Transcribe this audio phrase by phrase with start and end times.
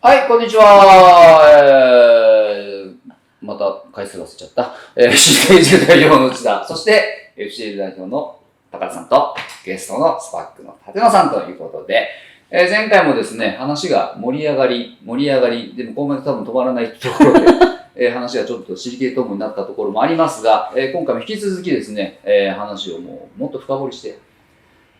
[0.00, 1.42] はい、こんにちは。
[1.42, 2.94] えー、
[3.42, 4.72] また回数忘れちゃった。
[4.94, 8.38] えー、CKG 代表の内田、そして FCL 代表の
[8.70, 9.34] 高田さんと、
[9.64, 12.10] ゲストのスパックの立野さんということで、
[12.48, 17.46] えー前回もですね、話が盛り上がり、盛り上がり、でも今後多分止まらないところで、
[17.96, 24.20] えー話がちょっとシリケートムになったところもありますが、えー今回も引き続きですね、えー話をもうもっと深掘りして、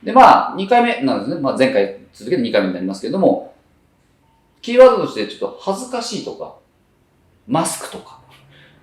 [0.03, 1.41] で、まあ、2回目なんですね。
[1.41, 3.48] まあ、前回続けて2回目になりますけれども、
[4.63, 6.57] キーワードとしてちょっと恥ずかしいとか、
[7.47, 8.21] マスクとか、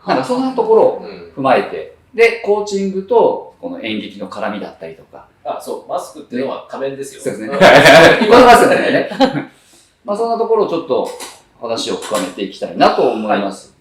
[0.07, 1.33] なんかそんなところをうん。
[1.35, 7.21] 踏まえて、で、コーチングとこの演劇の絡みだったりとか、あ、そう、マスクっていうのは仮面ですよ。
[7.21, 7.47] そうですね。
[7.47, 9.09] ん 言われますよね。
[10.05, 11.09] まあそんなところをちょっと
[11.59, 13.75] 話を深めていきたいなと思います。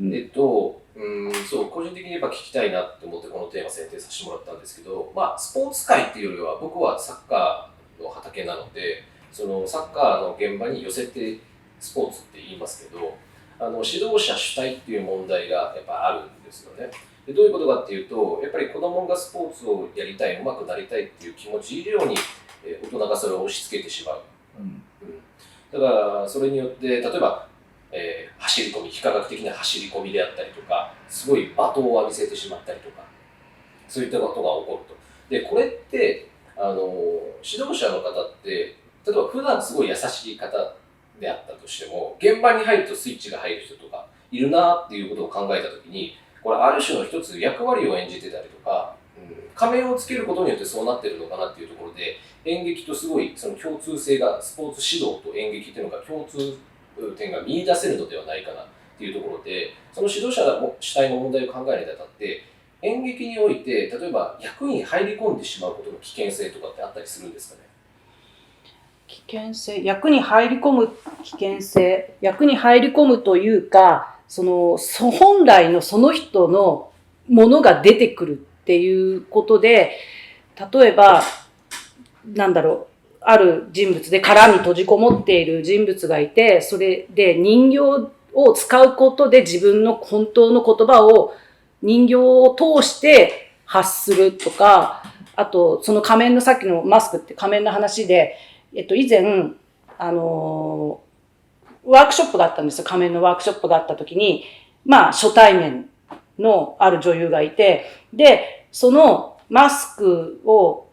[0.00, 11.38] うんえっと、うん、そう、個人的にやっぱ聞きたいなって思ってこのテーマ選定させてもらったんですけど、まあ、スポーツ界っていうよりは、僕はサッカーの畑なので、そのサッカーの現場に寄せて
[11.78, 13.16] スポーツって言いますけど、
[13.58, 16.90] あの指導者主体っていう問題がやっぱあるんですよね。
[17.26, 22.16] でどういうことかっていうと、やっぱり子供がスポーツをやりたい、うまくなりたいっていう気持ち以上に、
[22.64, 24.20] えー大人がそれを押し付けてしまう。
[24.58, 24.82] うん
[25.72, 27.46] だからそれによって例えば、
[27.92, 33.02] えー走り込み非科学的な走り込みであったりとかすごい罵倒を浴びせてしまったりとか
[33.86, 36.82] そういったことが起こるとでこれってあの
[37.44, 40.74] 指導者の方って例えば普段すごい優しい方
[41.18, 56.56] であったとしても現場に入るとスイッチが入る人とかいるなっていうことを考えた時にこれある種の一つ役割を演じてたりとか、うん、仮面をつけることによってそうなってるのかなっていうところで演劇とすごいその共通性がスポーツ指導と演劇っていうのが共通
[57.16, 58.66] 点が見出せるのではないかなっ
[58.98, 62.44] ていうところでその指導者が主体の問題を考えるにあたって
[62.82, 67.69] 演劇において例えば役に入り込んでしまうことの危険性とかってあったりするんですかね？
[69.30, 70.88] 危険性役に入り込む
[71.22, 76.90] 危険性役に入り込むというかそのそ本来のその人の
[77.28, 79.96] ものが出てくるっていうことで
[80.72, 81.22] 例えば
[82.26, 82.86] なんだろう
[83.20, 87.78] ある人物で殻に閉じこもっている人物がいてそれで人形
[88.32, 91.34] を使うことで自分の本当の言葉を
[91.82, 95.04] 人形を通して発するとか
[95.36, 98.36] あとその仮面のさっきのマスクって仮面の話で
[98.74, 99.52] えっと、以前、
[99.98, 101.10] あのー
[101.84, 102.84] ワークショップがあったんですよ。
[102.84, 104.44] 仮面のワークショップがあった時に、
[104.84, 105.88] まあ、初対面
[106.38, 110.88] のある女優がいて、で、そのマスクを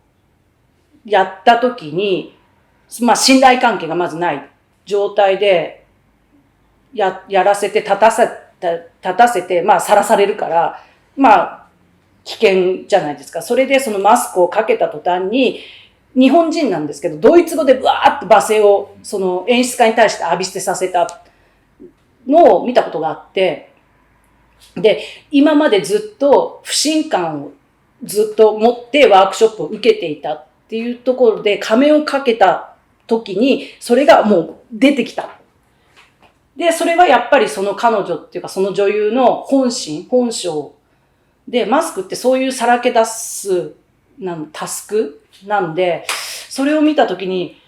[1.05, 2.35] やった時に、
[3.01, 4.49] まあ、信頼関係がまずない
[4.85, 5.85] 状態で、
[6.93, 10.81] や、やらせて、立たせ、立たせて、まあ、さらされるから、
[11.15, 11.67] まあ、
[12.23, 13.41] 危険じゃないですか。
[13.41, 15.59] それでそのマスクをかけた途端に、
[16.17, 21.21] 日本人なんですけど、ドイツ語でブワーッと罵声を、その演出家に対して浴び捨てさせた
[22.25, 23.71] のを見たことがあって、
[24.75, 27.51] で、今までずっと不信感を
[28.03, 35.37] ずっと持ってワークショップを受けていたっていうところで仮面をかけた時に、それがもう出てきた。
[36.55, 40.73] で、それはやっぱりその彼女っていうかその女優の本心、本性
[41.47, 43.73] で、マスクってそういうさらけ出す、
[44.19, 45.21] なんタスク？
[45.45, 46.05] なんで、
[46.49, 47.59] それを見たときに、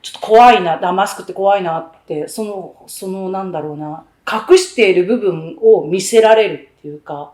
[0.00, 7.32] ちょっと怖いな、だマスクって怖いなって、その、そのなんだろうな、隠している部分を見せられるっていうか、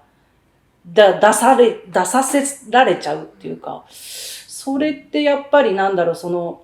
[0.86, 6.62] だ、出され、出させられちゃうっていうか、それってやっぱりなんだろう、その、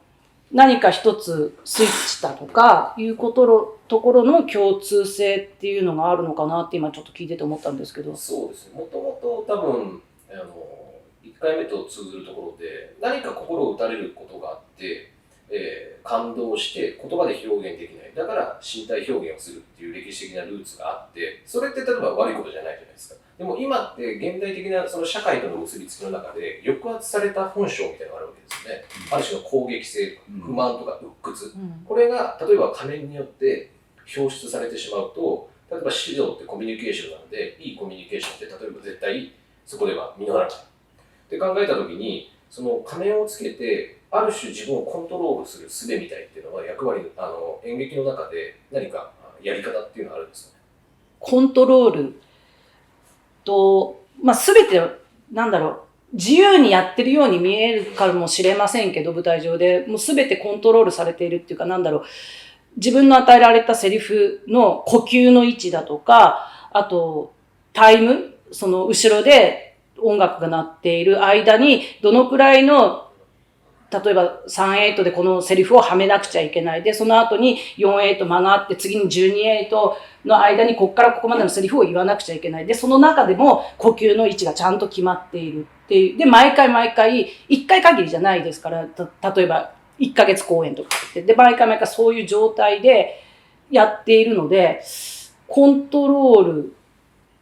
[0.53, 8.15] 何か一つスイッチだとか、いうことの、ところの共通性っていうのがあるのかなって今ちょっと聞いてて思ったんですけど。
[8.15, 10.00] そうですねもともと多分
[10.31, 10.44] あの
[11.41, 15.11] 回目と通ずるところで何か心を打たれることがあって、
[15.49, 18.12] えー感動して言葉で表現できない。
[18.15, 23.17] だから身体表現をするっていう歴史的なルーツがあってそれって例えば悪いことじゃないじゃないですか。
[23.37, 31.11] でも今って現代的なその社会との結びつきの中で抑圧された本性みたいなのがあるわけですよね、ある種の攻撃性不満とか鬱。
[31.22, 31.84] 屈、うん。
[31.84, 33.71] これが例えば仮面によって
[34.16, 39.33] 表出されてしまうと例えば指導ってコミュニケーションなのでいいコミュニケーションって例えば絶対
[39.66, 40.48] そこでは実らない
[41.30, 50.60] って考えた時にその仮面をつけてある種自分をコントロールする術みたいっていうのは役割あの演劇の中で何かやり方っていうのはあるんですかね。
[51.21, 52.21] コントロール
[53.44, 54.82] と、まあ、すべて、
[55.32, 62.03] なんだろう、自由にやってるように見えるかもしれませんけど、舞台上で、もうすべてコントロールされているっていうか、なんだろう、
[62.76, 67.33] 自分の与えられたセリフの呼吸の位置だとか、あと、
[67.72, 69.70] タイム、その後ろで
[70.02, 73.10] 音楽が鳴っている間に、どのくらいの
[73.91, 76.82] 例えば3-8でこのセリフをはめなくちゃいけない。
[76.82, 79.68] で、その後に4-8間があって、次に12-8
[80.24, 82.66] の間にここからここまでのセリフを言わなくちゃいけない。
[82.66, 86.18] で、その中でも呼吸の位置がちゃんと決まっているっていう。
[86.18, 91.22] で、毎回毎回、1回限りじゃないですから、た例えば1ヶ月公演とかって。
[91.22, 93.20] で、毎回毎回そういう状態で
[93.72, 94.82] やっているので、
[95.48, 96.72] コントロール、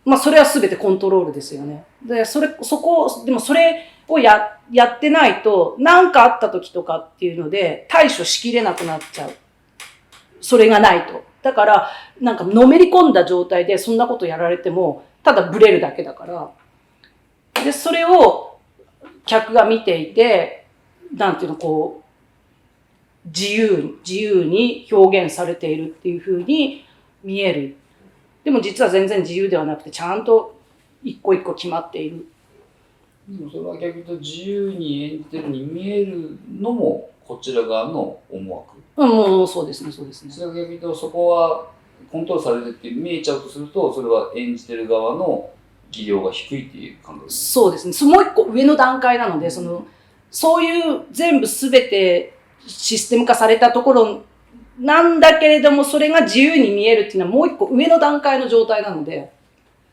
[0.06, 1.84] まあそれは全てコントロールですよね。
[2.04, 9.32] で、それ、そこ、でもそれをや、やってないと、何かあった時とかっていうので対処しきれなくなっちゃう。
[10.40, 11.24] それがないと。
[11.42, 11.90] だから、
[12.20, 16.50] なんかのめり込んだ状態でそんなことやられても、ただブレるだけだから。
[17.64, 18.58] で、それを
[19.26, 20.66] 客が見ていて、
[21.14, 26.84] なんていうの、こう、自由に、自由に表現されているっていう風に
[27.22, 27.76] 見える。
[28.44, 30.57] でも実は全然自由ではなくて、ちゃんと
[31.02, 32.26] 一個一個決まっている。
[33.28, 38.78] でもそれは逆に言うと自由に演じてるに見えるのもこちら側の思惑。
[38.96, 40.32] うん、もうそうですね、そうですね。
[40.32, 41.66] それが逆に言うとそこは
[42.10, 45.50] コントロールされてって見えちゃうとするとそれは演じてる側の
[45.90, 47.52] 技量が低いっていう感覚です。
[47.52, 47.92] そうですね。
[47.92, 49.86] そもう一個上の段階なので、その、
[50.30, 52.34] そういう全部すべて
[52.66, 54.22] システム化されたところ
[54.78, 59.32] なんだけれども、それが自由に見えるっていうのはもう一個上の段階の状態なので、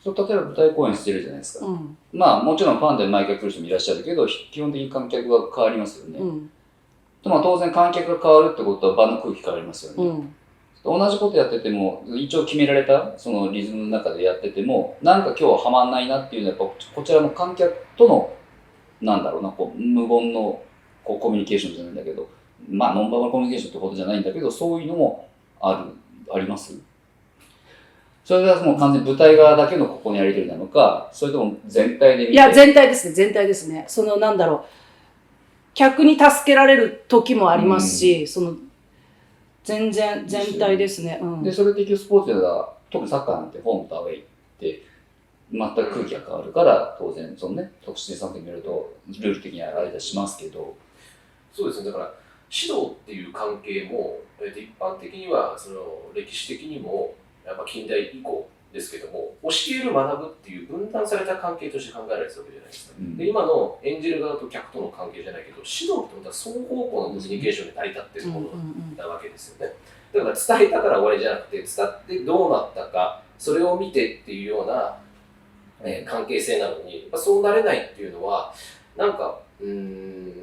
[0.06, 1.66] 例えば舞台公演してるじゃないですか。
[1.66, 1.98] うん。
[2.14, 6.20] まあもちろんファンで毎回来る人もいらっしゃるけど基本的に観客が変わりますよね。
[6.20, 6.50] うん。
[7.24, 10.10] でまあ当然観客が変わるってことは場の空気変わりますよね。
[10.10, 10.36] うん。
[10.84, 18.32] 同じことやってても一応決められたそのリズムの中でやっててもなんか今日はハマんないなっていうのはやっぱこちらの観客との
[19.02, 20.62] なんだろうなこう無言の
[21.04, 22.30] こうコミュニケーションじゃないんだけど
[22.70, 25.28] まあノンバーバルコミュニケーションってことじゃないんだけどそういうのも
[25.60, 26.80] あるあります？
[28.26, 33.86] それはもう完全に舞台側だけのここにやりとりなのかそれとも全体でいや、全体ですね、全体ですね。
[33.88, 34.66] その、なんだろう。
[35.76, 38.56] 客に助けられる時もありますし、その、
[39.64, 41.20] 全然、全体ですね。
[41.22, 41.44] うん。
[41.44, 44.24] で、それでスポーツでは、特にサッカーなんてホームとアウェイっ
[44.60, 44.82] て、
[45.52, 50.76] 全く空気が変わるから、当然、そのね、特殊さんで見ると、ルール的にはあれだしますけど、
[51.54, 52.14] そうですね、だから
[52.50, 55.82] 指導っていう関係も、えっと一般的にはその
[56.16, 57.14] 歴史的にも、
[57.46, 59.50] やっぱ近代以降ですけども、教
[59.80, 62.96] える学ぶっていう分断された関係として考えられてたわけじゃないですか。
[63.00, 68.50] うんで今の演じる側と客との関係じゃないけど、指導ってことは双方向のコミュニケーションで成り立ってるもの
[68.98, 69.74] なわけですよね。
[70.14, 74.98] だから伝えたから終わりじゃなくて、伝ってどうなったか、それを見てっていうような、
[75.84, 78.54] えー関係性なのに、やっぱそうなれないっていうのは、
[78.96, 80.34] なんか、うーん、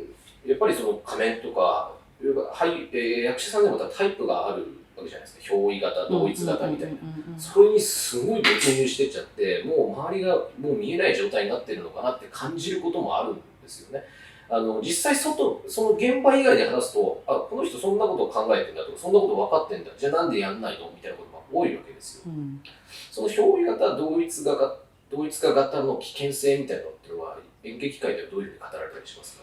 [0.46, 4.66] やっぱりその仮面とか、いわば俳えー役者さんでもタイプがある
[5.02, 5.54] わけじゃないですか。
[5.54, 6.96] 憑依型、同一型みたいな。
[7.38, 14.04] それにすごい没入してっちゃって、もう周りがもう見えない状態になってるのかなって感じることもあるんですよね。
[14.49, 22.22] あの実際外、その現場以外で話すと、あ、この人そんなことを考えてんだとか、そんなこと分かってんだ、じゃあなんでやんないのみたいなことが多いわけですよ。
[22.26, 22.62] うん
[23.10, 24.76] その憑依型、同一型、
[25.10, 29.43] 同一化型の危険性みたいなのっていうのは、演劇界ではどういうふうに語られたりしますか？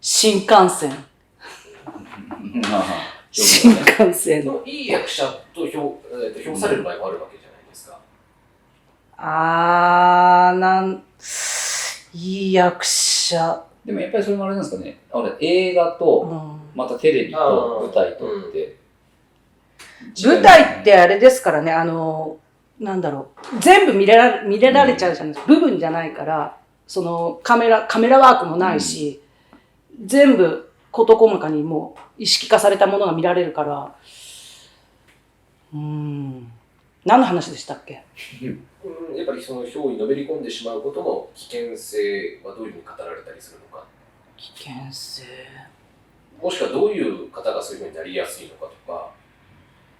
[0.00, 0.92] 新幹線。
[3.38, 3.70] まあ、新
[4.06, 4.44] 幹線。
[4.44, 5.24] のいい役者
[5.54, 7.98] と評,、えーと評される場合もあるわけじゃないですか。
[9.16, 11.02] あー、なん、
[12.14, 12.18] い
[12.48, 13.64] い役者。
[13.84, 18.76] でもやっぱりそれもあれなんですかね、あれ映画うと、んまたテレビと舞台とって、
[20.24, 22.36] 舞台ってあれですからね、あの、
[22.78, 25.52] なんだろう、全部見れら見れられちゃうじゃないですか。
[25.52, 29.22] 部分じゃないから、そのカメラ、カメラワークもないし、
[30.04, 33.94] 全部事細かにもう意識化されたものが見られるから、
[35.72, 36.52] うーん。
[37.04, 38.02] 何の話でしたっけ？
[38.42, 43.86] うん、やっぱりその憑依にのめり込んでしまうことの危険性はどういうふうに語られたりするのか、
[44.36, 45.24] 危険性？
[46.42, 49.10] もしくはどういう方がそういうふうになりやすいのかとか、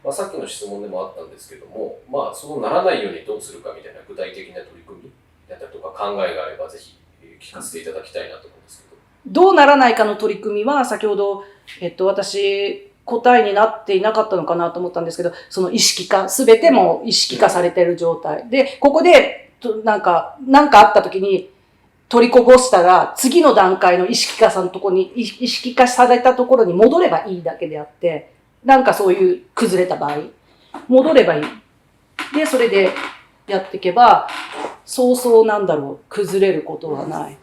[0.05, 5.11] まあ、さっきの質問でもあったんですけども、まあ、そうならないようにどうするかみたいな具体的な取り組み？
[5.49, 8.97] だったりとか考えがあればぜひえー聞かせていただきたいなと思うんですけど。
[9.27, 11.43] どうならないかの取り組みは、先ほど、
[11.81, 18.49] えっと、私、答えになっていなかったのかなと思ったんですけど、その意識化、すべても意識化されている状態。
[18.51, 21.51] で、ここで、となんか、なんかあった時に、
[22.09, 28.31] 取りこぼしたら、次の段階の意識化さんのところに、意意識化されたところに戻ればいいだけであって、
[28.65, 30.19] なんかそういう崩れた場合、
[30.87, 31.45] 戻ればいい。
[32.35, 32.91] で、それで
[33.47, 34.29] やっていけば、
[34.85, 37.37] そうそうなんだろう、崩れることはない。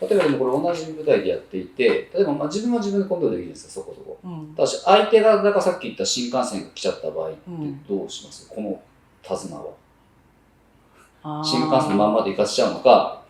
[0.00, 4.18] 例えばでもこれ同じ舞台でやっていて、例えばまあ自分は自分でコントロールできるんですよ、そこそこ。
[4.24, 4.54] うん。
[4.54, 8.80] ただし相手が、だからさっき言った新幹線が来ちゃった場合ってうんどうします、この
[9.22, 11.44] 手綱は。
[11.44, 13.20] 新幹線のまんまで行かせちゃうのか、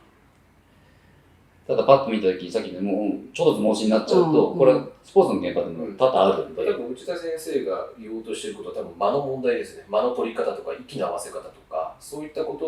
[1.70, 9.84] ただパッと見たときに、さっきのもう、ちょっとずつ盲信になっちゃうと、うんこれ、スポーツの現場でも多々あるんで、多分内田先生が言おうとしていることは多分間の問題ですね。
[9.88, 12.66] 間の取り方とか息の合わせ方とか、そういったこと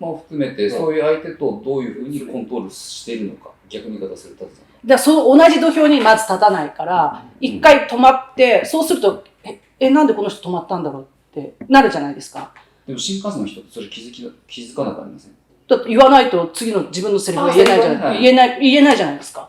[0.00, 11.02] のも含めて、そういう相手とどういうふうにコントロールしているのか、逆に言い方すると、だからそう同じ土俵にまず立たないから、一回止まって、そうすると、え、えなんでこの人止まったんだろう
[11.38, 12.52] ってなるじゃないですか。
[12.86, 15.34] でも新幹線の人ってそれ気づき気づかなくありません？
[15.66, 19.48] だって言わないと次の自分のセリフが言えないじゃない、言えない、言えないじゃないですか。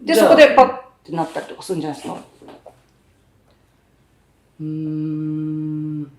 [0.00, 2.18] で、そこでパッってなったりとかするんじゃないですか。
[4.60, 6.10] うーん。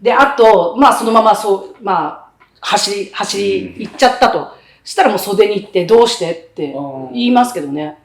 [0.00, 4.56] で、あと、まあそのままそう、まあ、走り、走り行っちゃったと。
[4.84, 6.74] したらもう袖に行って、どうしてって
[7.12, 7.98] 言いますけどね。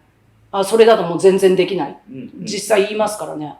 [0.52, 1.98] あ、それだともう全然できない。
[2.10, 3.56] うんうん実際言いますからね。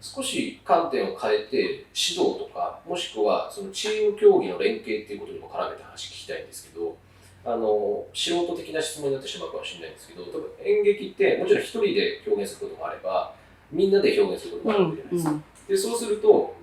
[0.00, 6.96] 少し観点を変えて指導とかもしくはそのチーム競技の連携っていうことにも絡めて話聞きたいんですけど
[7.44, 13.34] あの素人的な質問になってしまうかもしれないんですけど多分演劇ってもちろん一人で表現することもあれば
[13.70, 15.30] みんなで表現することうもあるわけじゃないですか。
[15.30, 15.34] ん。
[15.34, 15.44] うん。
[15.68, 16.54] でそうすると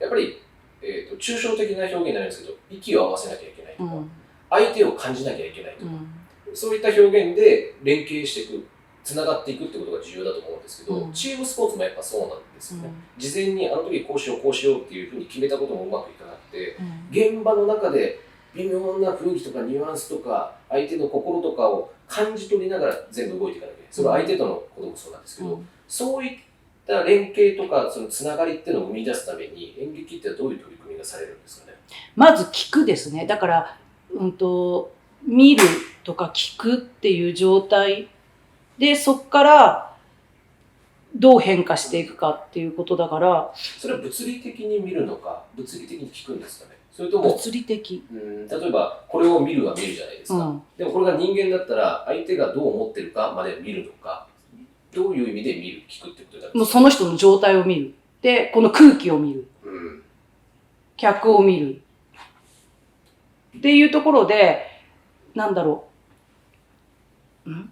[0.00, 0.40] やっぱり、
[0.82, 4.10] えー、と抽象的な表現になるんですけど息を合わせなきゃいけないとか、うん。
[4.50, 6.56] 相手を感じなきゃいけないとか、うん。
[6.56, 8.66] そういった表現で連携していく
[9.04, 12.90] つながっていくってことが重要だと思うんですけど、うんチームスポーツもやっぱそうなんですよね。
[13.16, 16.76] 事前にあの時こうしようこうしようっていうふうに決めたこともうまくいかなくて
[17.10, 18.20] 現場の中で
[18.54, 26.38] 微妙な雰囲気とかニュアンスとか相手の心とかを感じ取りながら全部動いていかなきゃいけないそれは相手とのこともそうなんですけど、うんそういっ
[26.88, 31.76] た連携とかそのつながりっていうのを生み出すために演劇ってどういう取り組みがされるんですかね？
[32.16, 33.26] まず聞くですね。
[33.26, 33.78] だから、
[34.14, 34.92] うんと、
[35.26, 35.62] 見る
[36.04, 38.08] とか聞くっていう状態
[38.78, 39.96] で、そこから
[41.14, 46.76] どう変化していくかっていうことだから、それは物理的に見るのか物理的に聞くんですかね？
[46.92, 48.04] それとも物理的。
[48.12, 50.62] うん例えばこれを見るは見るじゃないですか、うん。
[50.76, 54.27] でもこれが人間だったら相手がどう思ってるかまで見るのか
[54.94, 55.82] どういう意味で見る？
[55.88, 57.94] 聞くってことになるんもうその人の状態を見る。
[58.22, 59.48] で、この空気を見る。
[59.64, 60.02] うん
[60.96, 61.80] 客を見る。
[63.56, 64.66] っていうところで、
[65.34, 65.84] なんだろ
[67.46, 67.50] う。
[67.50, 67.70] ん？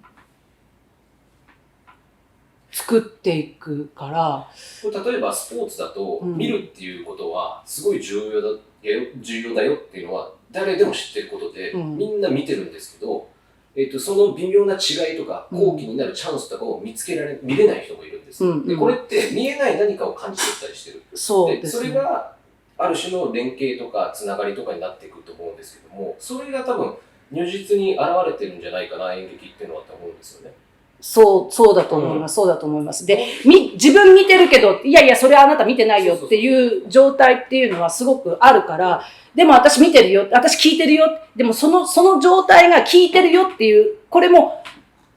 [2.70, 4.48] 作っていくから、
[4.90, 8.58] 例えばスポーツだと、うん見るっていうことはすごい重要だよ
[9.16, 13.28] 重要だよっていうのは誰でも知ってることで、うんみんな見てるんですけど、
[13.76, 15.58] えっとその微妙な違いとかうん。
[15.58, 18.50] 好機になるチャンスとかを見つけられ見れない人もいるんです、うん。
[18.52, 18.66] うん。
[18.66, 21.02] でこれって見えない何かを感じ取ったりしてる。
[21.14, 21.88] そうですね。
[21.90, 22.34] それが
[22.78, 26.94] ある種の連携とかつながりとかになっていくと思うんですけどもそれが多分
[27.30, 30.54] 如実に現れてるんじゃないかな演劇っていうのはと思うんですよね。
[31.08, 32.34] そう、そうだと思います。
[32.34, 33.06] そうだと思います。
[33.06, 44.64] で、み、自分見てるけど、いやいや、それはあなた見てないよっていう状態っていうのはすごくあるから、でも私見てるよ、私聞いてるよ、でもその、その状態が聞いてるよっていう、これも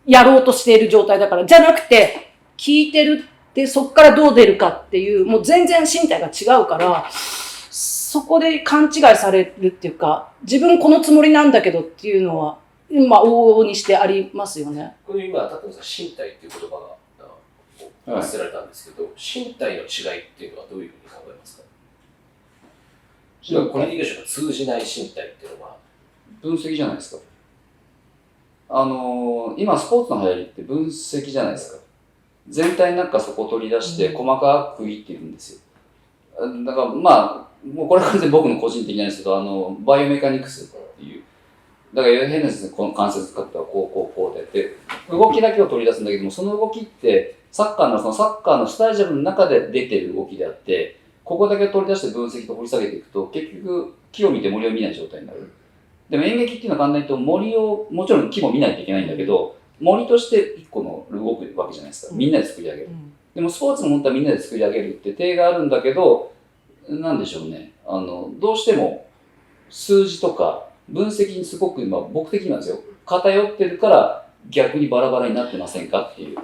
[0.05, 12.60] やろうとしている状態だから、じゃなくて、聞いてるって、そこからどう出るかっていう、もう全然身体が違うから、そこで勘違いされるっていうか、自分このつもりなんだけどっていうのは、
[13.08, 14.96] まあ、往々にしてありますよね。
[15.05, 16.96] これ今、た野さん、身体っていう言葉
[18.08, 21.63] が発せられたんですけど、身体の違いっていうのはどういうふうに考えますか？
[23.72, 25.75] コミュニケーションが通じない身体っていうのは、
[26.41, 27.22] 分析じゃないですか。
[28.72, 31.79] あのー今スポーツの流行りって分析じゃないですか。
[32.48, 35.62] 全体の中そこを取り出してうん細かく区切っているんですよ。
[36.65, 41.24] だからまあ、もうこれは完全に僕の個人的なんですけど、あの、バイオメカニクスっていう。
[41.93, 44.75] だから変なですね、この関節使ったらこうこうこうでやって、
[45.10, 55.51] 動きだけを取り出すんだけども、その動きってサッカーのそのサッカーのスタジアムの中で出てる動きであって、ここだけ取り出して分析と掘り下げていくと、結局木を見て森を見ない状態になる。
[56.10, 62.15] でも演劇っていうのは簡単に言うと森を、もちろん木も見ないといけないんだけど、森として一個の動くわけじゃないですか。
[62.15, 62.89] みんなで作り上げる。
[63.34, 66.34] でもスポーツも本当はみんなで作り上げるって手があるんだけど、
[66.88, 67.74] なんでしょうね。
[67.88, 69.08] あの、どうしても
[69.69, 76.38] 数字とか分析にすごく、まあ僕的にはですよ、偏ってるから逆にバラバラになってませんかっていう。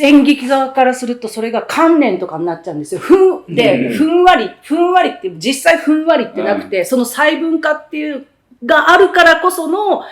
[0.00, 3.00] 演劇側からするとそれが観念とかになっちゃうんですよ。
[3.00, 8.26] ふん、うんで、ふんわり、ふんわりって、実際ふんわりってなくて、その細分化っていう、
[8.64, 10.02] があるからこその、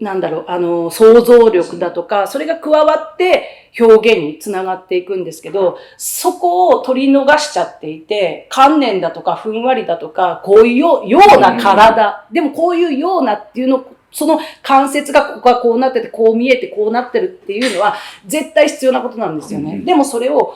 [0.00, 19.76] なんだろう、あの、想像力だとか、それが加わって表現につながっていくんですけど、そこを取り逃しちゃっていて、観念だとか、ふんわりだとか、こういうよような体、でもこういうようなっていうの、その関節がここがこうなってて、こう見えてこうなってるっていうのは、絶対必要なことなんですよね。
[19.76, 19.84] うん。
[19.84, 20.54] でもそれを、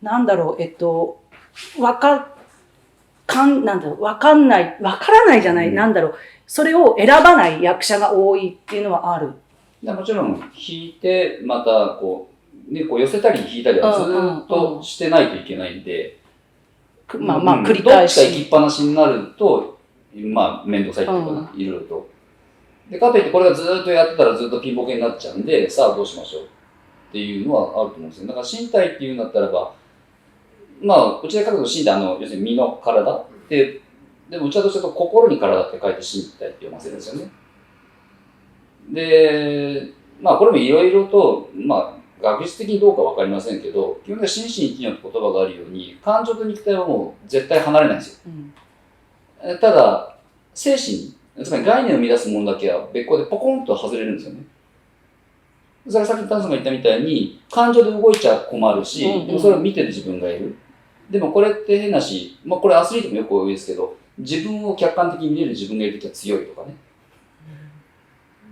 [0.00, 1.20] なんだろう、えっと、
[1.78, 2.31] わか、
[3.26, 6.14] かん、なんだろう、わかんない、わからないじゃない、うんなんだろう、
[6.46, 9.32] それを選ばない役者が多いっていうのはある。
[9.82, 12.28] でもちろん弾いて、またこ
[12.70, 16.18] う、ね、こう寄せたり弾いたりはずーっとしてないといけないんで、
[17.08, 18.42] くまあまあ、うん繰り返どっか行きし。
[18.42, 19.78] っぱなしになると、
[20.14, 22.08] まあ、めんどくさいっていうかな、いろいろと。
[22.90, 26.46] で、かといってこれがずーっとやってたらずっとピンボケになっちゃうんで、さあどうしましょうっ
[27.12, 28.26] ていうのはあると思うんですよ。
[28.26, 29.72] だから身体っていうんだったらば、
[30.82, 33.80] まあ、うちで書くと身体、あの、要するに身の体で、
[34.28, 37.30] でもうちはどっちかと心に体って書いて身体って読ませるんですよね。
[38.90, 48.20] で、まあこれもいろいろと、まあ学術的にどうかわかりませんけど、基本的には心身一如って言葉があるように、感情と肉体はもう絶対離れないんですよ。
[48.26, 48.54] うん
[49.44, 50.16] えただ、
[50.54, 54.44] 精神、つまり概念を生み出すものだけは別個でポコンと外れるんですよね。
[55.88, 60.56] それはさっきタンさんが言ったみたいに、感情で動いちゃ困るし、うんうんでもそれを見てる自分がいる。
[61.12, 66.74] でもこれって変なし、まあこれアスリートもよく多いですけど、自分を客観的に見れる自分がいるときは強いとかね。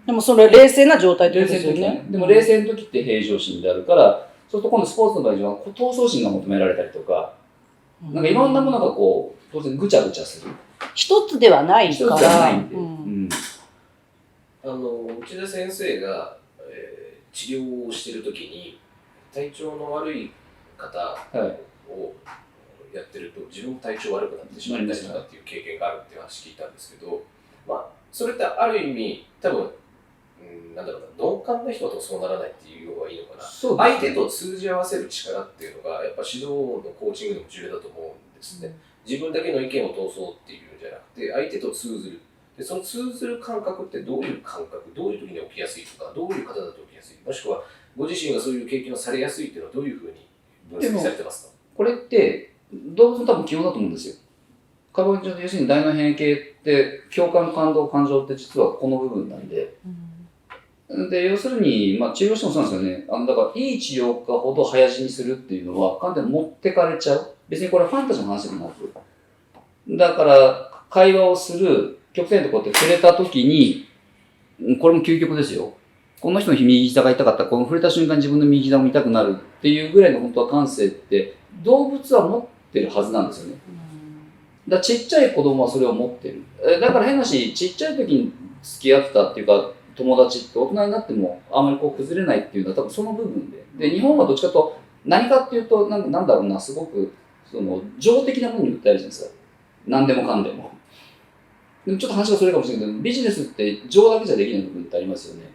[0.04, 2.04] でもそれ冷静な状態って冷ことですよね。
[2.10, 7.32] でも冷静の時って平常心であるから、そうすると今度スポーツの場合には闘争心が求められたりとか、
[8.04, 10.50] うんなんかいろんなものがこう、当然ぐちゃぐちゃする。
[10.94, 12.20] 一つではない一つから。
[12.20, 12.74] じゃないんで。
[12.74, 12.84] ううん
[13.24, 13.28] ん。
[14.64, 18.80] あの内田先生が、えー治療をしてる時に
[19.32, 20.32] 体調の悪い
[20.76, 21.60] 方はい。
[22.92, 27.22] をやってると自分も体調悪くなってしまったりとかっていう経験があるっていう話聞いたんですけど、
[27.66, 29.70] まあ、それってある意味多分、
[30.40, 33.42] うん、なんだろうな鈍感な人だとそうならないっていう方がいいのかな。
[33.42, 38.02] そう相手と通じ合わせる力っていうのがやっぱ指導のコーチングでも重要だと思う
[38.34, 38.74] んですね。
[39.06, 42.20] 自分だけの意見を通そうっていうんじゃなくて相手と通ずる。
[42.56, 47.62] でその通ずる感覚ってどういう感覚どういう時に起きやすいとかどういう方だと起きやすいもしくは
[47.96, 50.26] ご自身がそういう経験をされやすいっていうのはどういうふうに
[50.70, 51.52] 分析されてますか？
[51.74, 54.14] これって、動物の多分基本だと思うんですよ。
[54.92, 59.76] カバン上で要するに大脳変形って、共感、感動、感情って実はこの部分なんで、
[61.10, 63.04] で、要するに、まあ治療してもそうなんですよね。
[63.08, 67.34] あの、だから、いい治療家ほど早死にするっていうのは、完全に持ってかれちゃう。
[67.48, 68.92] 別にこれはファンタジーの話でもなく。
[69.88, 73.86] だから、会話をする、極端なところって触れた時に、
[74.60, 75.72] うんこれも究極ですよ。
[76.20, 83.60] この人の右膝が痛かったら、この触れた瞬間に自分の右膝も痛くなるっていうぐらいの本当は感性って、動物は持ってるはずなんですよね。
[84.68, 86.42] だちっちゃい子供はそれを持ってる。
[86.64, 93.64] えだから変なし、ちっちゃい時に付き合ってたっていうか、友達って大人になってもあまりこう崩れないっていうのは多分その部分で。
[93.76, 97.12] で、日本はどっちかと何かっていうと、なんなんだろうな、すごく、
[97.50, 99.30] その、情的なものに訴えるじゃないですか。
[99.86, 100.70] 何でもかんでも。
[101.86, 105.50] でもちょっと話がそれかもしれないけど、ビジネスって情だけじゃできない部分ってありますよね。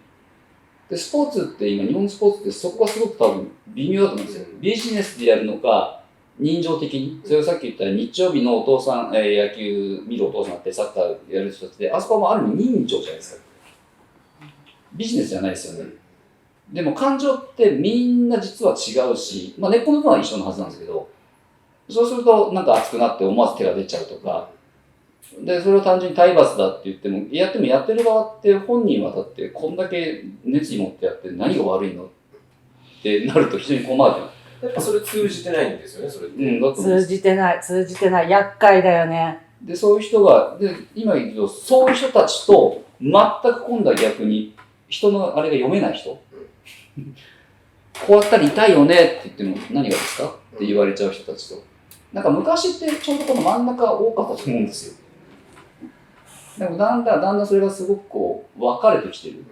[0.89, 4.45] で、スポーツって今、日本のスポーツってそこがすごく多分微妙だと思うんですよ。
[4.59, 6.03] ビジネスでやるのか、
[6.39, 7.21] 人情的に？
[7.23, 13.43] それをさっき言った日曜日のお父さん、えー野球見るお父さんってサッカーやる人たちで、あそこはもある意味人情じゃないですか。
[14.93, 15.91] ビジネスじゃないですよね。
[16.73, 21.09] でも感情ってみんな実は違うし、まあ根っこの部分は一緒のはずなんですけど、
[21.89, 24.49] そうするとなんか熱くなって思わず手が出ちゃうとか、
[25.41, 32.07] で、それを単純に体罰だって言っても、やってもやってる側って本人はだってこんだけ熱意持ってやって何が悪いのっ
[33.01, 34.34] てなると非常に困るじゃん。
[34.65, 38.29] やっぱそれ通じてないんですよねそれって、うん、だと思うんです通じてない、通じてない。
[38.29, 39.45] 厄介だよね。
[39.61, 44.55] で、そういう人が、で、今言うと、そういう人たちと、全く今度は逆に、
[44.87, 46.09] 人のあれが読めない人。
[46.09, 46.21] こ
[48.09, 50.27] うやったら痛いよねって言っても、何がですか？
[50.55, 51.63] って言われちゃう人たちと。
[52.13, 54.93] なんか昔ってちょうどこの真ん中多かったと思うんですよ。
[56.59, 59.43] でもだんだん、だんだんそれがすごくこう、分かれてきてる。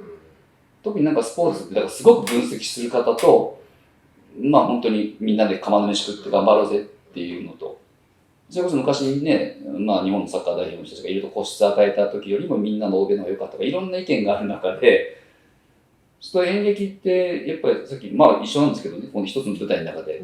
[0.84, 3.63] 特になんかスポーツって、だからすごく分析する方と、
[4.42, 6.82] まあ本当にみんなで釜の飯食って頑張ろうぜっ
[7.14, 7.80] ていうのと、
[8.50, 15.22] それこそ昔ね、まあ日本のサッカー代表の人たちがいると個室与えた時よりもみんなの欧米の方が良かったとか、いろんな意見がある中で、
[16.20, 20.24] ちょっと演劇って、やっぱりさっき、まあ一緒なんですけどね、この一つの舞台の中で。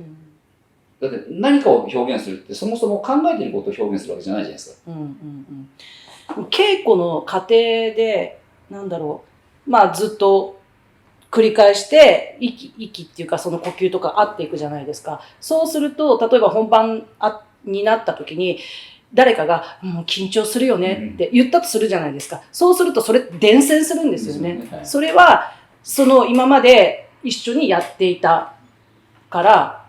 [1.01, 4.91] だって何かを表現するって、そもそも考えていることを表現するわけじゃないじゃないですか。
[4.91, 5.69] うんうん
[6.37, 9.23] うん、稽古の過程で、なんだろ
[9.65, 10.58] う、まあずっと
[11.31, 15.21] 繰り返して、息、息っていうかその呼吸とか合っていくじゃないですか。
[15.39, 18.59] そうすると、例えば本番あになった時に、
[19.13, 22.41] 誰かが、もう緊張するよねって言ったとするじゃないですか。
[22.51, 24.67] そうするとそれ伝染するんですよね。
[24.83, 25.51] それは、
[25.83, 28.53] その今まで一緒にやっていた
[29.29, 29.85] から、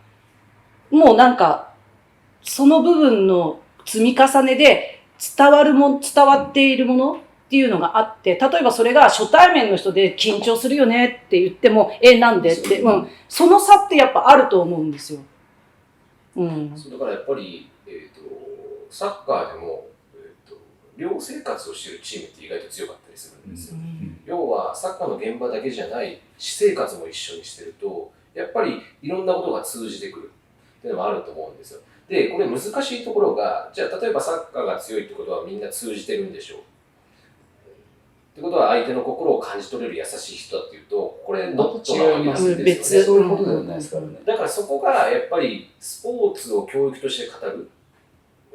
[0.91, 1.71] もうなんか、
[2.43, 5.03] その部分の積み重ねで
[5.37, 7.21] 伝わるも、伝わっているもの
[7.51, 12.53] っていうのがあって、例えばそれが初対面の人で緊張するよねって言っても、え、なんで？
[12.53, 13.09] って、うん。
[13.29, 15.21] その差ってやっぱあると思うんですよ。
[16.37, 16.73] うん。
[16.73, 18.23] だからやっぱり、えー、と
[18.89, 20.57] サッカーでも、えー、と
[20.97, 23.79] 寮生活をしているチームって意外と強かったりするんですよ。
[24.27, 30.31] 要はサッカーの現場だけじゃない私生活も一緒にしてるとやっぱりいろんなことが通じてくる
[30.79, 31.81] っていうのもあると思うんですよ。
[32.09, 32.67] でこれ難し
[33.03, 36.61] いところがじゃあ例えばサッカーが強いってことはみんな通じてるんでしょう
[38.41, 42.65] ってことは相手の心を感じ取れる優しい人だっていうとこれノットなわけですよね。
[42.65, 44.19] 別そういうことではないですからね。
[44.25, 47.71] だからそこがやっぱりスポーツを教育として語る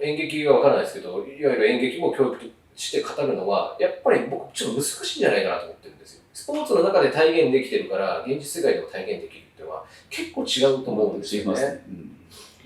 [0.01, 2.45] 演劇は分からないですけどいわゆる演劇も教育と
[2.75, 11.83] して語るのはやっぱり僕ちょっと難しいんじゃないかなと思ってるんですよスポーツの中で体現できてるから現実世界でも体現できるっていうのは結構違うと思うんですよねね。
[11.87, 12.11] うん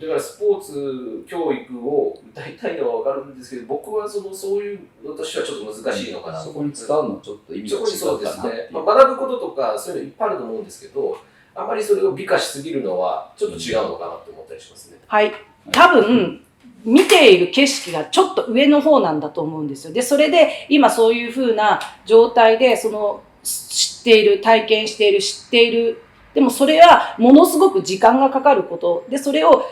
[0.02, 11.18] だからスポーツ教育を歌いたいのは分かるんですけど僕はそのそういうのとしてはちょっと難しいのかなとそこに使うのはちょっと意味がそこにそう違うですねかなってい、うまあ、学ぶこととかそういうのいっぱいあると思うんですけど
[11.56, 14.98] あまりそれを美化しすぎるのはちょっと違うのかなと思ったりしますね。
[15.08, 15.34] はい。
[15.72, 16.42] 多分、
[16.86, 19.94] 見ている景色がちょっと上の方なんだと思うんですよ。
[19.94, 26.02] で、それで今そういう風な状態で、その、知っている、体験している、知っている。
[26.34, 29.06] でもそれはものすごく時間がかかること。
[29.10, 29.66] で、それを、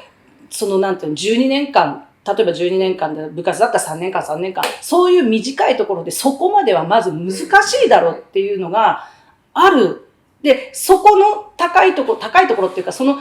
[0.50, 9.08] その、なんていうの、12年間、例えば12年間で部活だったら3年間、3年間、そういう短いところでそこまではまず難しいだろうっていうのが
[9.54, 10.10] ある。
[10.42, 13.16] で、そこの高いところ、高いところっていうか、その違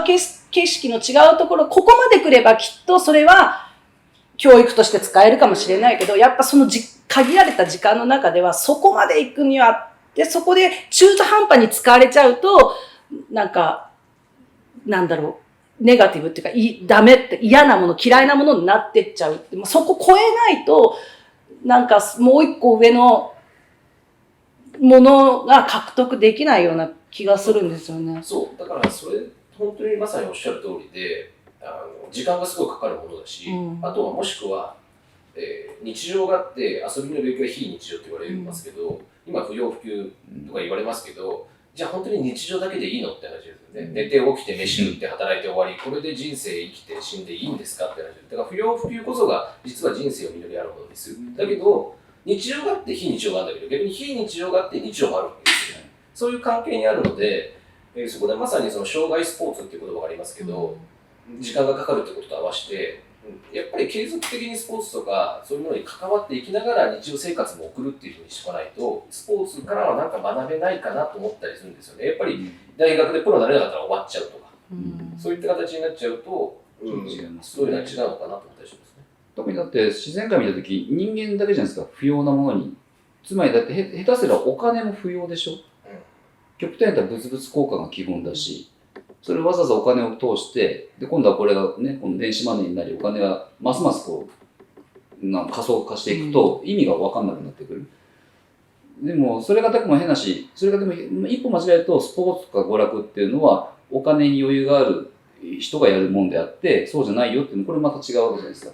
[0.00, 3.70] う景色景色の違うところ、ここまで来ればきっとそれは
[4.36, 12.76] 教育として使えるかもしれないけど、やっぱそのじ限られた時間の中ではそこまで行くには、で、そこで中途半端に使われちゃうと、
[13.30, 13.90] なんか、
[14.86, 15.41] なんだろう、
[15.82, 19.56] ネガティブっていうか、いダメって嫌なもの、嫌いなものになってっちゃうって。
[19.56, 20.20] もうそこ超え
[20.54, 20.96] ないと、
[21.64, 23.34] なんかもう一個上の
[24.80, 28.20] ものが獲得できないような気がするんですよね。
[28.22, 29.20] そうだからそれ
[29.58, 34.74] 本当にまさにおっしゃる通りであの時間がすごいかかるものだし、うんあとはもしくは、
[35.34, 40.12] えー日常があって遊びの領域は非日常って言われますけど、今不要不急
[40.46, 43.94] とか言われますけどじゃあ本当に日常だけでいいのって話ですよね、うん。
[43.94, 51.16] 寝て起きて飯食って働いて終わりこれで人生生きて死んでいいんですかって話だから不要不急こそが実は人生を実りあるものですよ。
[51.36, 55.90] だけど日常があって非日常があるんだけど逆に非日常があって日常もあるわけですよね。
[56.14, 57.56] そういう関係にあるので、
[57.94, 60.76] えーそこでまさにその障害スポーツっていう言葉がありますけど、
[61.40, 63.56] 時間がかかるってことと合わせて、うん。
[63.56, 72.06] やっぱり継続的にスポーツとかそういうものに関わっていきながら日常生活も送るっていうふうにしとかないとスポーツからはなんか学べないかなと思ったりするんですよね。
[72.06, 74.46] やっぱり大学でプロになれなかったら終わっちゃうとか。
[74.72, 75.18] うん。
[75.18, 79.04] そういった形になっちゃうと、うん、違いますそういうのは違うのかなと思ったりしますね。
[79.36, 81.86] 特にだって自然界見た時人間だけじゃないですか。
[81.92, 82.74] 不要なものに。
[83.24, 85.52] つまりだってへ下手すらお金も不要でしょ、
[86.58, 88.68] 極端に言ったら物々交換が基本だし
[89.22, 94.28] それをわざわざお金を通してで今度はこれがねこの電子マネーになりお金がますますこ
[95.22, 97.86] うな仮想化していくと意味が分かんなくなってくる、
[99.00, 100.92] でもそれがでも変なしそれがでも
[101.28, 105.12] 一歩間違えるとスポーツとか娯楽っていうのはお金に余裕がある
[105.60, 108.72] 人がやるもんであってそうじゃないよっていうのこれまた違うわけじゃないですか。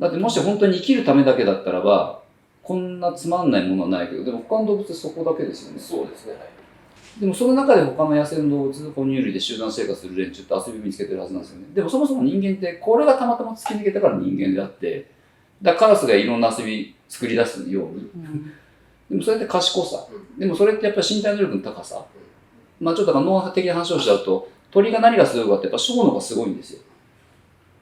[0.00, 2.20] だってもし本当に生きるためだけだったらば
[2.64, 5.78] こんなつまんないものはないけどでも他の動物そこだけですよね。
[5.78, 6.61] そうですね、はい
[7.20, 11.66] でもその中で他の野生の動物哺乳類で集団生活する連中って遊びを見つけてるはずなんですよね。
[11.74, 15.10] でもそもそも人間ってこれがたまたま突き抜けたから人間であって
[15.60, 18.10] だからカラスがいろんな遊び作り出すように。
[18.14, 18.52] うん。
[19.10, 20.06] でもそれって賢さ。
[20.10, 22.02] うんでもそれってやっぱり身体能力の高さ。
[22.80, 26.80] まあちょっと脳的な話をしちゃうと鳥が何がすごいかってやっぱ小脳がすごいんですよ。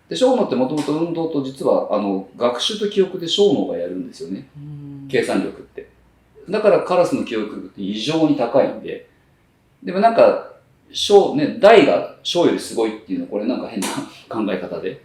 [0.08, 4.48] で小脳ってもともと運動と実はあの学習と記憶で小脳がやるんですよね。
[4.56, 5.08] うん。
[5.08, 5.88] 計算力って。
[6.48, 9.08] だからカラスの記憶力って異常に高いんで、
[9.82, 10.50] でもなんか、
[10.92, 13.88] 小、ね、大が小よりすごいっていうのはこれなんか変な
[14.28, 15.02] 考え方で。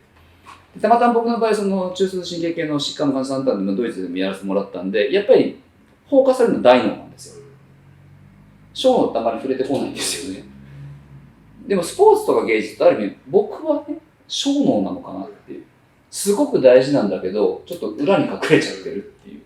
[0.82, 5.62] たまたま僕の場合、その中枢神経系の疾患の患者さんだったんで、ドイツでもやらせてもらったんで、やっぱり
[6.08, 7.46] 放火されるのは大脳なんですよ。
[8.74, 10.44] 小脳ってあまり触れてこないんですよね。
[11.66, 15.64] でもスポーツとか芸術ってある意味、僕はね、小脳なのかなっていう。
[16.12, 19.42] すごく大事なんだけど、ちょっと裏に隠れちゃってるっていう。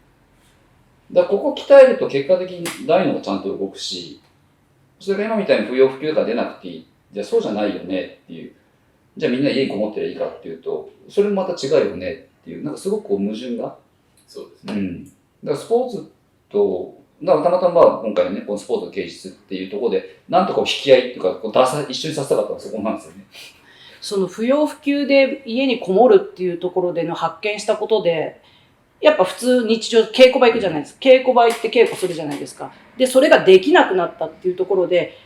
[1.11, 4.19] だからここ鍛えると結果的に大脳がちゃんと動くし、
[4.99, 6.87] それが今みたいに不要不急が出なくていい。
[7.11, 8.53] じゃあそうじゃないよねっていう。
[9.17, 13.77] じゃあみんな家にこもってりゃいいかっていうと、それもまた違うよねっていう、なんかすごくこう矛盾が。
[14.27, 14.73] そうですね。
[14.73, 15.03] うん。
[15.05, 16.11] だからスポーツ
[16.49, 23.25] と、だからたまたま今回のね、このスポーツと芸術っていうところで、なんとか引き合いっていうか、こう出さ一緒にさせたかったのはそこなんですよね。
[24.01, 28.41] その不要不急で家にこもるっていうところでの発見したことで、
[29.01, 30.99] やっぱ普通日常稽古場行くじゃないですか。
[31.01, 32.71] 稽古場行って稽古するじゃないですか。
[32.97, 35.17] で、それができなくなったっていうところで、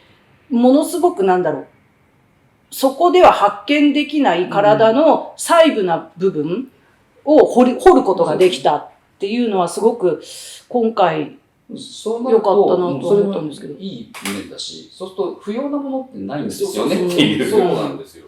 [0.49, 1.67] ものすごくなんだろう。
[2.69, 6.69] そこでは発見できない体の細部な部分、
[7.25, 10.21] を掘り掘ることができたっていうのはすごく
[10.67, 11.37] 今回
[11.77, 17.49] そうなるとよかったなと思ったんですけどもいい面だし、そうすると不要なものってないんですよねっていう。
[17.49, 18.25] そうなんですよ。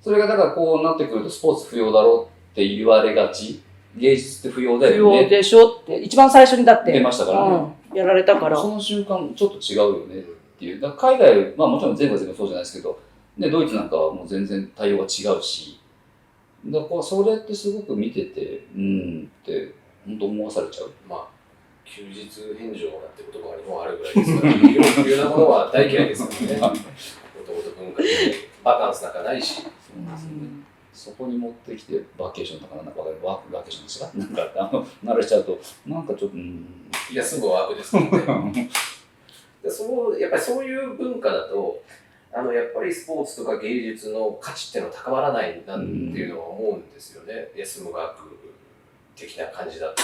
[0.00, 3.62] それがだからこうなってくるとスポーツ不要だろうって言われがち。
[3.96, 5.28] 芸術って不要だ不要よね。
[5.28, 10.22] でしょって一番最初にだって出ましたからねうん、やられたからその瞬間ちょっと違うよねっ
[10.58, 10.80] ていう。
[10.80, 12.98] だから海外、まあもちろん全国全部そうじゃないですけど、
[13.36, 15.80] ね、ドイツなんかはもう全然対応が違うし、
[16.66, 19.74] だからこうそれってすごく見てて、うんって
[20.06, 20.92] 本当思わされちゃう。
[21.08, 21.28] まあ、
[21.84, 22.28] 休日
[22.58, 24.52] 返上なんて言葉にもあるぐらいですから、
[25.02, 26.60] 不要なものは大嫌いですからね。
[26.60, 26.68] も
[27.44, 29.62] ともと文化的にバカンスなんかないし。
[29.62, 30.71] そうなんですよね。
[30.92, 34.10] そこに持ってきてバケーションとかなんかワークバケーションですか？
[34.18, 36.66] なんかあの慣れちゃうとなんかちょっとうん
[37.12, 37.98] 休むワークですか
[38.32, 38.70] らね。
[39.62, 41.80] でそうやっぱりそういう文化だと、
[42.32, 48.12] あのやっぱりスポーツとか芸術の価値っていうのは高まらないなっていうのは思うんですよね、休む学
[49.14, 50.02] 的な感じだと。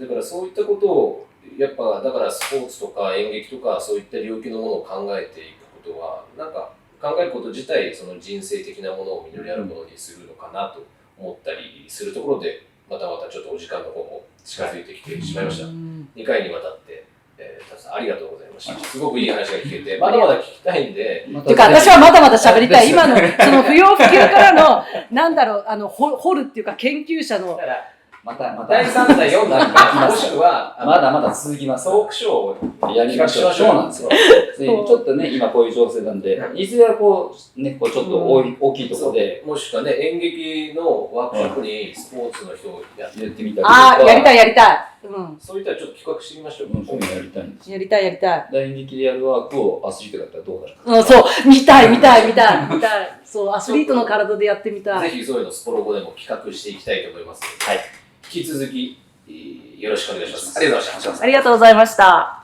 [0.00, 1.26] だからそういったことを、
[1.58, 5.44] やっぱだからスポーツとか演劇とかそういった領域のものを考えてい
[5.82, 6.72] くことは、なんか
[7.04, 10.86] 考えること自体、その人生的なものを実りあるものにするのかなと
[11.18, 15.66] 思ったりするところで、またまたちょっとお時間の方も近づいてきてしまいました。
[15.66, 17.04] うん2回にわたって、
[17.36, 18.78] えー、たくさんありがとうございました。
[18.84, 22.88] すごくいい話が聞けて、まだまだ聞きたいんで、まていうか私はまだまだ喋りたい。
[22.88, 27.93] 今の、その不要不急からの、 なんだろう、あの、ほ掘るっていうか研究者のだ、から、
[28.24, 28.68] またまた。
[28.68, 31.84] 第3第4弾か、もしくは、まだまだ続きます。
[31.84, 33.52] トークショーをやりましょう。
[33.52, 34.08] そうなんですよ。
[34.08, 36.66] でちょっとね今こういう情勢なんでい。
[36.66, 39.44] ずれはこうねこうちょっと大い大きいところで。
[39.46, 44.78] もしくはね、演劇のワークショップにスポーツの人をやってやってみたりとああ、やりたいいやりたい。
[45.04, 45.36] うん。
[45.38, 46.68] そういったらちょっと企画してみましょう。
[46.68, 48.48] うんやりたいんですやりたいやりたい。
[48.50, 50.66] 大劇でやるワークをアスリートだったらどうな。
[50.66, 53.20] るかうん、そう、見たい見たい見たい見たい。
[53.22, 55.10] そう、アスリートの体でやってみたい。
[55.10, 58.98] ぜひそういうのスポロボでも企画していきたいと思いますはい引き続き、
[59.78, 60.58] よろしくお願いします。
[60.58, 61.22] ありがとうございました。
[61.22, 62.43] ありがとうございました。